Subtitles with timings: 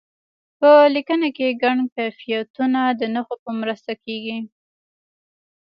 [0.59, 4.37] په لیکنه کې ګڼ کیفیتونه د نښو په مرسته کیږي.